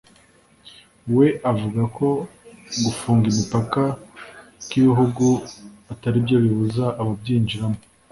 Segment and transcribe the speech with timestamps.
[1.17, 2.07] we avuga ko
[2.83, 3.81] gufunga imipaka
[4.65, 5.27] kw’ibihugu
[5.91, 7.79] atari byo bibuza ababyinjiramo